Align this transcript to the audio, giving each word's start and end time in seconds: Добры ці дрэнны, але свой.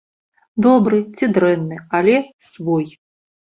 Добры 0.65 1.01
ці 1.19 1.29
дрэнны, 1.35 1.79
але 2.01 2.17
свой. 2.49 2.85